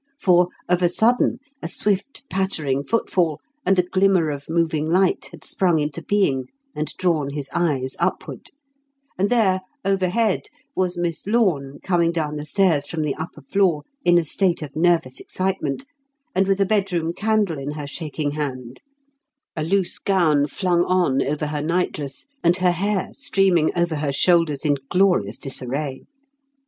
[0.19, 5.43] For, of a sudden, a swift pattering footfall and a glimmer of moving light had
[5.43, 8.49] sprung into being and drawn his eyes upward;
[9.15, 14.17] and there, overhead, was Miss Lorne coming down the stairs from the upper floor in
[14.17, 15.85] a state of nervous excitement,
[16.33, 18.81] and with a bedroom candle in her shaking hand,
[19.55, 24.65] a loose gown flung on over her nightdress, and her hair streaming over her shoulders
[24.65, 26.01] in glorious disarray.